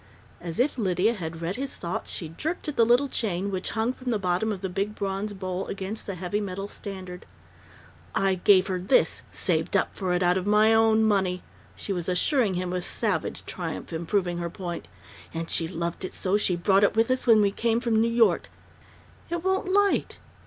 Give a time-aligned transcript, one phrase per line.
[0.39, 3.93] As if Lydia had read his thoughts, she jerked at the little chain which hung
[3.93, 7.23] from the bottom of the big bronze bowl against the heavy metal standard.
[8.15, 11.43] "I gave her this saved up for it out of my own money!"
[11.75, 14.87] she was assuring him with savage triumph in proving her point.
[15.35, 18.09] "And she loved it so she brought it with us when we came from New
[18.09, 18.49] York
[19.29, 20.17] It won't light!